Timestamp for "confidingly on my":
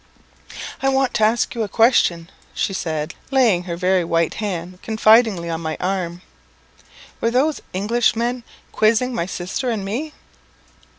4.81-5.77